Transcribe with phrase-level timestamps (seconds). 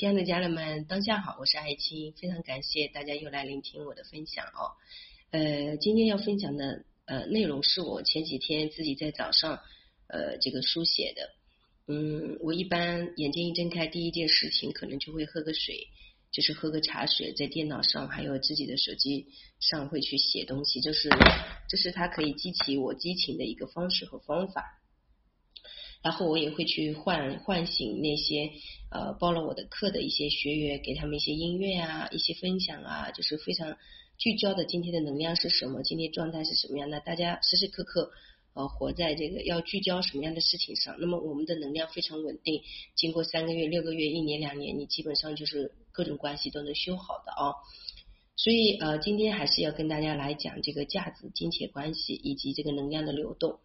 [0.00, 4.72] 亲爱的家人们，当下好，我是爱青，非常感谢大家又来聆听我的分享哦。
[5.30, 9.60] 呃，今天要分享的呃内容是我前几天自己在早上
[10.06, 11.28] 呃这个书写的。
[11.86, 15.88] 嗯，我一般眼睛一睁开，第一件事情可能就会喝个水，
[16.32, 19.26] 就是喝个茶水，在电脑上还有自己的手机
[19.58, 21.10] 上会去写东西，就是
[21.68, 24.79] 这是它可以激起我激情的一个方式和方法。
[26.02, 28.50] 然后我也会去唤唤醒那些
[28.90, 33.76] 呃报了我的课的一些学员，给他们一些音乐啊，一些分享啊，就是非常
[34.16, 38.10] 聚焦的今天的能量是什么，今天状态是什么样的，大家时时刻刻
[38.54, 42.62] 呃活在这个要聚焦什么样的事情上，那么我们的能量非常稳定，
[42.96, 47.52] 经过三个月、六个月、一年、两年，你基本上就是各种关系都能修好的啊。
[48.36, 53.60] 所以呃今天还是要跟大家来讲这个价值、金钱关系以及这个能量的流动。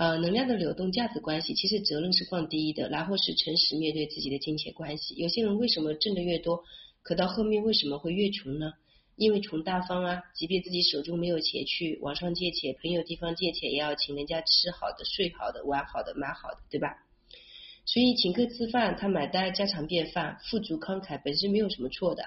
[0.00, 5.14] 呃，能量的流动、价值关系，其实责任是放第一的，然后是诚实面对自己的金钱关系。
[5.16, 6.64] 有些人为什么挣的越多，
[7.02, 8.72] 可到后面为什么会越穷呢？
[9.16, 16.96] 因为穷大方啊，即便自己手中没有钱去网上借钱、朋友地方借钱，也要请人家吃好的、睡好的、玩好的、买好的，对吧？
[17.84, 22.24] 所以请客吃饭，他买单家常便饭，富足慷慨本身没有什么错的。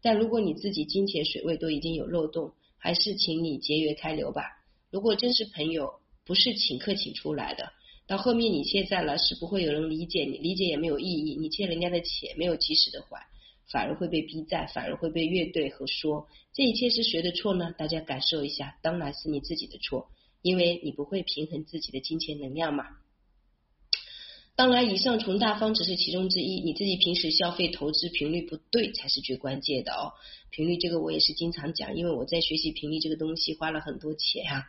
[0.00, 4.44] 但如果你自己金钱水位都已经有漏洞，还是请你节约开流吧。
[4.92, 5.92] 如果真是朋友。
[6.26, 7.72] 不是请客请出来的，
[8.08, 11.36] 到后面你欠债了，是不会有人理解你，理解也没有意义。
[11.36, 13.26] 你欠人家的钱没有及时的还，
[13.70, 16.26] 反而会被逼债，反而会被怨怼和说。
[16.52, 17.72] 这一切是谁的错呢？
[17.78, 20.08] 大家感受一下，当然是你自己的错，
[20.42, 22.86] 因为你不会平衡自己的金钱能量嘛。
[24.56, 30.14] 当然，以上穷大方只是其中之一，你自己平时消费投资频率不对才是最关键的哦。
[30.50, 34.64] 频率这个我也是经常讲，因为我在学习频率这个东西花了很多钱啊、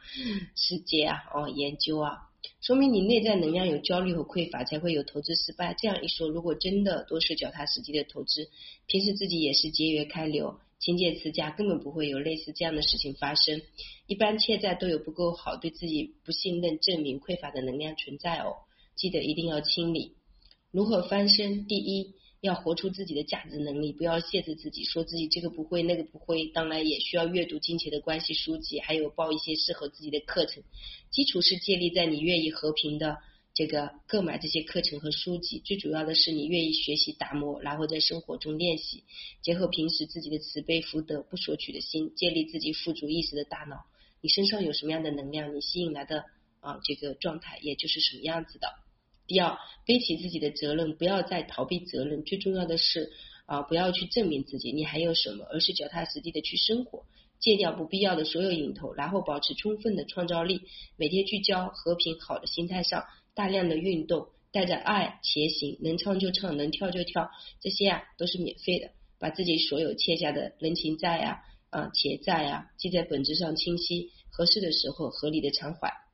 [0.57, 2.17] 时间啊、哦研究啊，
[2.59, 5.73] 说明你内在能量有焦虑和匮乏，才会有投资失败。
[5.79, 8.49] 这样一说，如果真的都是脚踏实地的投资，
[8.87, 13.61] 平时自己也是节约开流、勤俭持家，根本不会有类似这样的事情发生。
[14.05, 18.66] 一般欠债都有不够好、对自己不信任、证明匮乏的能量存在哦。
[18.97, 20.17] 记得一定要清理。
[20.71, 21.65] 如何翻身？
[21.67, 22.17] 第一。
[22.39, 26.45] 要活出自己的价值能力，不要限制自己，说自己这个不会那个不会。
[26.45, 30.61] 当然也需要阅读金钱的关系书籍，还有报一些适合自己的课程。
[31.09, 33.17] 基础是建立在你愿意和平的
[33.55, 35.59] 这个购买这些课程和书籍。
[35.65, 39.03] 最主要的是你愿意学习打磨，然后在生活中练习，
[39.41, 43.77] 结合平时自己的慈悲福德、不索取的心，建立自己富足意识的大脑。
[44.21, 46.23] 你身上有什么样的能量，你吸引来的
[46.59, 48.67] 啊这个状态也就是什么样子的。
[49.27, 52.23] 第二，背起自己的责任，不要再逃避责任。
[52.23, 53.11] 最重要的是
[53.45, 57.05] 啊，不要去证明自己你还有什么，而是脚踏实地的去生活，
[57.39, 60.61] 戒掉不必要的所有瘾头，然后保持充分的创造力，
[60.95, 63.05] 每天聚焦和平好的心态上，
[63.35, 67.29] 大量的运动，带着爱前行，能唱就唱，能跳就跳，
[67.61, 68.91] 这些啊都是免费的。
[69.19, 71.39] 把自己所有欠下的人情债啊
[71.71, 76.06] 啊钱债啊记在本质上清晰，合适的时候合理的偿还。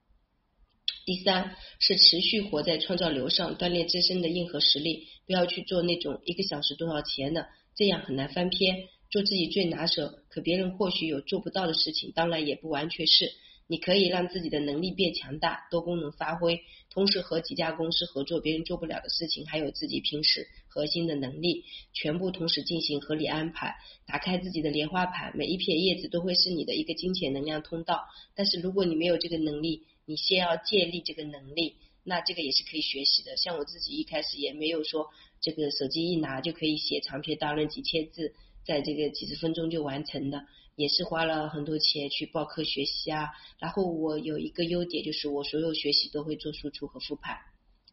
[1.06, 8.88] 第三是持续活在创造流上，锻炼自身的硬核实力，不要去做那种一个小时多少钱的，这样很难翻篇。
[9.12, 13.32] 做自己最拿手，可别人或许有做不到的事情，当然也不完全是。
[13.68, 16.60] 你可以让自己的能力变强大，多功能发挥，
[16.90, 23.76] 同时和几家公司合作，别人做不了的事情，还有自己平时核心的能力，全部同时进行合理安排，
[24.06, 28.02] 打开自己的莲花盘，每一片叶子都会是你的一个金钱能量通道。
[28.36, 33.38] 但是如果你没有这个能力，你先要建立这个能力，那这个也是可以学习的。
[33.38, 35.10] 像我自己一开始也没有说，
[35.40, 38.34] 这个手机一拿就可以写长篇大论几千字，
[38.66, 43.30] 在这个几十分钟就完成的，也是花了很多钱去报课学习啊。
[43.60, 47.38] 然后我有一个优点，就是我所有学习都会做输出和复盘。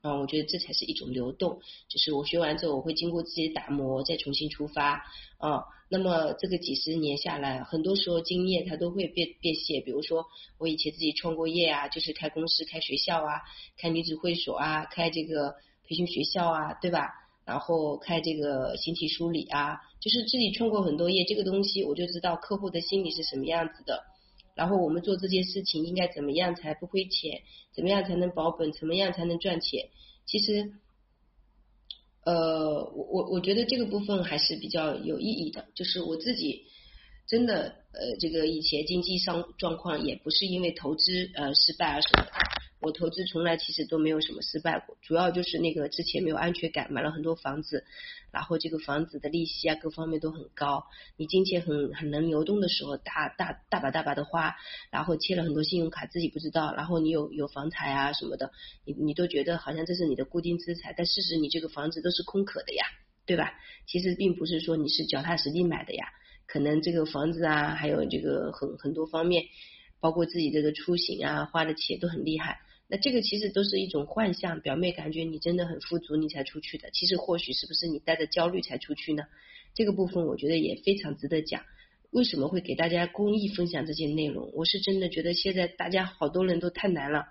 [0.03, 5.05] 啊，我觉得这才是一种流动，就是我学完之后，我会经过自己的打磨，再重新出发
[5.39, 5.63] 啊。
[5.91, 9.83] 那么这个几十年下来，很多时候经验它都会变变现。
[9.83, 10.25] 比如说
[10.57, 13.43] 我以前自己创过业啊，就是开公司、开学校啊，
[13.77, 15.55] 开女子会所啊，开这个
[15.87, 17.11] 培训学校啊，对吧？
[17.45, 24.05] 然后开这个形体梳理啊，就是自己创过很多业，这个东西我就知道客户的心理是什么样子的。
[24.61, 27.41] 然后我们做这件事情应该怎么样才不亏钱？
[27.73, 28.71] 怎么样才能保本？
[28.73, 29.89] 怎么样才能赚钱？
[30.27, 30.73] 其实，
[32.27, 35.65] 呃，我我我觉得这个部分还是比较有意义的。
[35.75, 36.67] 就是我自己
[37.27, 42.27] 真的呃，这个以前经济上状况也不是因为投资呃失败而什么。
[42.81, 47.85] 我投资从来其实都没有什么失败过，主要就是那个之前没有安全感，买了很多房子，
[48.33, 50.85] 然后这个房子的利息啊各方面都很高，
[51.17, 54.57] 你金钱很很能流动的时候，大大大把大把的花，
[54.91, 58.53] 然后欠了很多信用卡自己不知道，然后你有有房产啊什么的，
[58.85, 62.85] 你你都觉得好像这是你的固定资产，但事实你这个房子都是空壳的呀。
[63.27, 63.53] 对吧？
[63.87, 66.09] 其实并不是说你是脚踏实地买的呀，
[66.49, 69.45] 可能这个房子啊，还有这个很很多方面，
[70.01, 72.59] 包括自己这个出行啊，花的钱都很厉害。
[72.91, 76.91] 那这个其实都是一种幻象，表妹感觉你真的很富足，你才出去的。
[76.91, 79.23] 其实或许是不是你带着焦虑才出去呢？
[79.75, 81.63] 这个部分我觉得也非常值得讲。
[82.11, 84.51] 为什么会给大家公益分享这些内容？
[84.55, 87.29] 我是真的觉得现在大家好多人都太难了，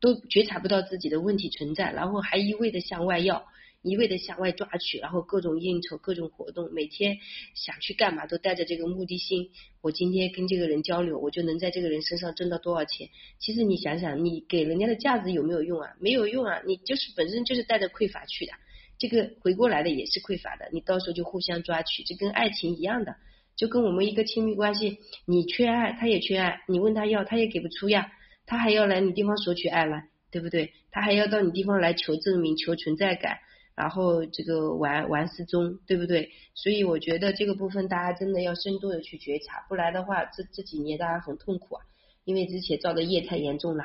[0.00, 3.46] 都觉察不到自己的问题存在，然后还一味的向外要。
[3.82, 7.16] 一味的向外抓取，然后各种应酬、各种活动，每天
[7.54, 9.50] 想去干嘛都带着这个目的性。
[9.80, 13.08] 我今天跟这个人交流，我就能在这个人身上挣到多少钱？
[13.38, 15.94] 其实你想想，你给人家的价值有没有用啊？
[15.98, 16.60] 没有用啊！
[16.66, 18.52] 你就是本身就是带着匮乏去的，
[18.98, 20.68] 这个回过来的也是匮乏的。
[20.72, 23.16] 你到时候就互相抓取，这跟爱情一样的，
[23.56, 28.12] 就跟我们一个亲密关系，你缺爱，他也缺爱，你问他要，他也给不出呀，
[28.44, 30.74] 他还要来你地方索取爱来，对不对？
[30.90, 33.38] 他还要到你地方来求证明、求存在感。
[33.80, 36.28] 然后这个玩玩失踪，对不对？
[36.54, 41.82] 所以我觉得这个部分大家真的要深度的去觉察，不然的话，这这几年大家很痛苦啊，
[42.26, 43.84] 因为之前造的业太严重了。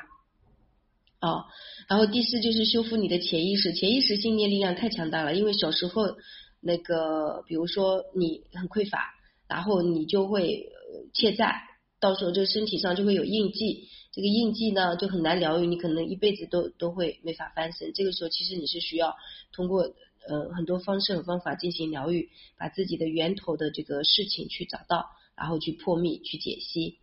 [1.21, 1.45] 哦，
[1.87, 6.17] 然后第四就是修复你的潜意识，潜意识信念力量太强大了，因为小时候
[6.59, 9.13] 那个，比如说你很匮乏，
[9.47, 10.67] 然后你就会
[11.13, 11.61] 欠债，
[12.01, 13.87] 到时候这身体上就会有印记。
[14.15, 17.91] 这个印记呢就很难疗愈，你可能一辈子都都会没法翻身。
[17.93, 19.13] 这个时候其实你是需要
[19.51, 19.93] 通过
[20.25, 26.99] 呃很多方式和方法进行疗愈，把自己的源头的这个事情去找到，然后去破密去解析。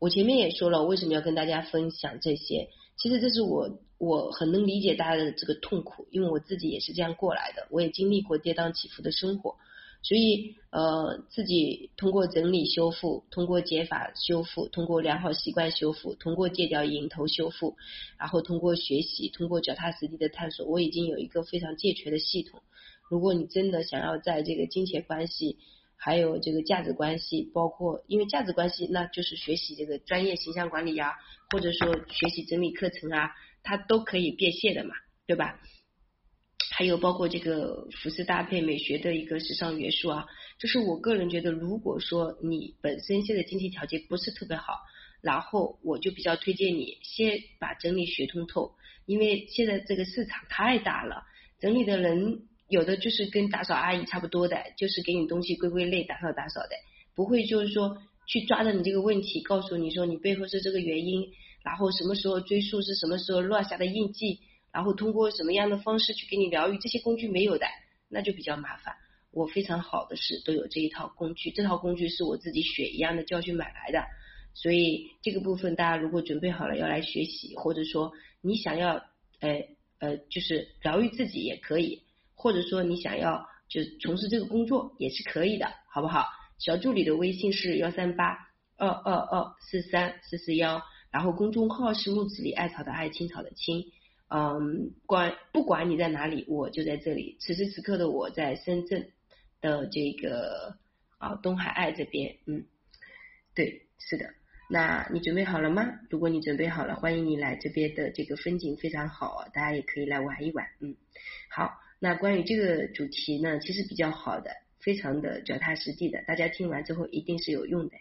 [0.00, 2.70] 我前面也说了，为什么要跟大家分享这些？
[2.96, 9.54] 其实这是我我很能理解大家的这个痛苦，因为我自己也是这样过来的，我也经历过跌宕起伏的生活。
[10.08, 17.76] 所以，呃，自己通过整理修复，通过解法修复，通过良好习惯修复，通过戒掉瘾头修复，
[18.18, 22.62] 然后通过学习，通过脚踏实地的探索，我已经有一个非常健全的系统。
[23.10, 25.58] 如果你真的想要在这个金钱关系，
[25.94, 31.12] 还有这个价值关系，包括因为价值关系，那就是学习这个专业形象管理啊，
[31.50, 33.30] 或者说学习整理课程啊，
[33.62, 34.94] 它都可以变现的嘛，
[35.26, 35.60] 对吧？
[36.78, 40.26] 还有包括这个服饰搭配美学的一个时尚元素啊，
[40.60, 44.74] 就是我个人觉得，如果说你本身现在经济条件不是特别好，
[45.20, 48.76] 然后我就比较推荐你先把整理学通透，
[49.06, 51.24] 因为现在这个市场太大了，
[51.58, 56.76] 整理的人有的就是跟打扫阿姨差不多的，就是给你东西归归类打扫打扫的，
[57.16, 57.98] 不会就是说
[58.28, 61.28] 去抓着你这个问题，告诉你说你背后是这个原因，
[61.64, 64.38] 然后什么时候追溯是什么时候落下的印记。
[64.72, 66.78] 然后通过什么样的方式去给你疗愈？
[66.78, 67.66] 这些工具没有的，
[68.08, 68.94] 那就比较麻烦。
[69.30, 74.04] 我非常好的是都有这一套工具，这套工具是我自己血一样的教训买来的。
[74.54, 78.94] 所以这个部分大家如果准备好了要来学习，或者说你想要
[79.40, 79.62] 呃
[80.00, 82.02] 呃就是疗愈自己也可以，
[82.34, 86.26] 或者说你想要就从事这个工作也是可以的，好不好？
[86.58, 88.36] 小助理的微信是幺三八
[88.76, 90.82] 二二二四三四四幺，
[91.12, 93.84] 然后公众号是木子里艾草的艾青草的青。
[94.30, 97.38] 嗯，管不管你在哪里，我就在这里。
[97.40, 99.10] 此时此刻的我在深圳
[99.62, 100.76] 的这个
[101.16, 102.66] 啊东海爱这边，嗯，
[103.54, 104.34] 对，是的。
[104.70, 105.98] 那你准备好了吗？
[106.10, 110.94] 如果你准备好了，欢迎你来这边的这个风景非常好，大家也可以来玩一玩，嗯。
[111.48, 117.96] 好，那关于这个主题呢，其实比较好的，非常的脚踏实地的，大家听完之后一定是有用的。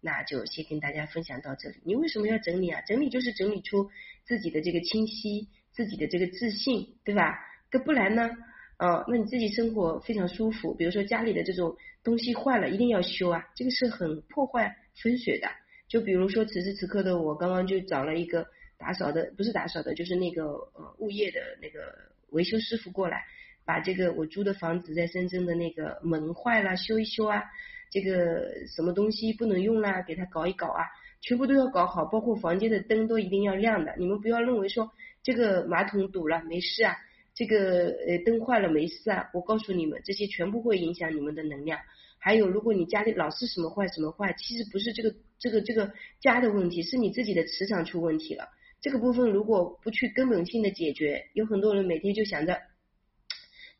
[0.00, 1.76] 那就先跟大家分享到这里。
[1.84, 2.80] 你为什么要整理啊？
[2.80, 3.90] 整理就是整理出
[4.24, 5.48] 自己的这个清晰。
[5.76, 7.38] 自己的这个自信，对吧？
[7.70, 8.30] 那不然呢？
[8.78, 10.74] 哦，那你自己生活非常舒服。
[10.74, 15.48] 比如说家里的这种东西坏了，一定要修啊，这个是很破坏风水的。
[15.88, 18.46] 就比如说此时此刻的我，刚刚就找了一个
[18.78, 21.94] 打扫的，不是打扫的，就是那个呃物业的那个
[22.30, 23.24] 维修师傅过来，
[23.64, 27.42] 把这个我租的房子在深圳的那个门坏了修一修啊，
[27.90, 30.84] 这个什么东西不能用啦，给他搞一搞啊，
[31.20, 33.94] 全部都要搞好，包括房间的灯都一定要亮的。
[33.98, 34.90] 你们不要认为说。
[35.26, 36.94] 这个马桶堵了没事啊，
[37.34, 41.80] 这个呃灯坏了没事啊，我告诉你们，这些全部会影响你们的能量。
[42.16, 48.44] 还有，如果你家里老是什么坏什么坏，其实不是这个这个这个家的问题，是你自己的磁场出问题了。
[48.80, 52.60] 这个部分如果不去根本性的解决，有很多人每天就想着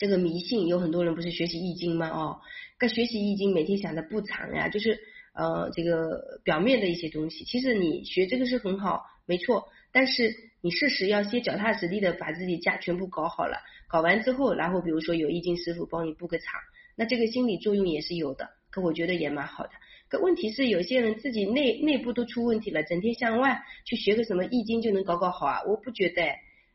[0.01, 2.09] 这个迷信，有很多人不是学习易经吗？
[2.09, 2.41] 哦，
[2.77, 4.99] 该学习易经每天想着不长呀，就是
[5.33, 7.45] 呃这个表面的一些东西。
[7.45, 10.35] 其实你学这个是很好，没错，但是。
[10.63, 13.59] 你事实要先脚踏实地的把自己家全部搞好了，
[13.89, 16.61] 搞完之后，然后比如说有易经师傅帮你布个场，
[16.97, 19.71] 那这个心理作用也是有的，可我觉得也蛮好的。
[20.09, 25.63] 可问题是有些人自己内内部都出问题了，整天向外去学个什么易经就能搞搞好啊？
[25.67, 26.23] 我不觉得，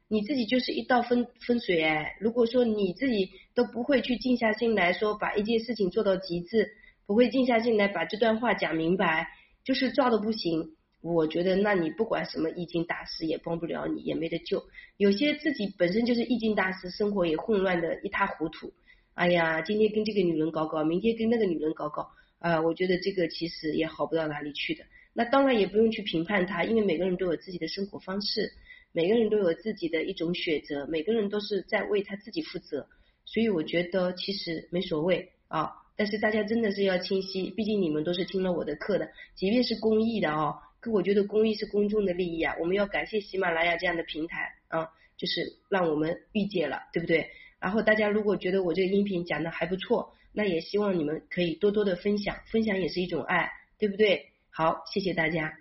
[0.07, 2.17] 你自己就是一道风风水哎。
[2.19, 6.71] 如果说你自己都不会去静下心来说把一件事情做到极致，
[7.05, 9.27] 不会静下心来把这段话讲明白，
[9.63, 10.75] 就是照的不行。
[11.01, 14.63] 我觉得，那你不管什么易经大师也帮不了你，也没得救。
[14.97, 18.71] 有些自己本身就是易经大师，生活也混乱的一塌糊涂。
[19.15, 24.85] 哎呀，今天跟这个女人搞搞，明天跟那个女人搞搞，啊，我觉得这个其实也好不到哪里去的。
[25.13, 28.53] 那当然也不用去评判他，因为每个人都有自己的生活方式，
[28.93, 32.87] 每个人都有自己的一种选择，每个人都是在为他自己负责。
[33.25, 35.71] 所以我觉得其实没所谓啊。
[35.97, 40.55] 但是大家真的是要清晰，毕竟你们都是听了我的课的，即便是公益的哦。
[40.81, 47.29] 可我觉得公益是公众的利益啊，我们要感谢喜马拉雅这样的平台啊，就是让我们遇见了，对不对？
[47.59, 54.31] 然后大家如果觉得我这个音频讲的还不错，那也希望你们可以多多的分享，分享也是一种爱，对不对？
[54.49, 55.53] 好，谢谢大家。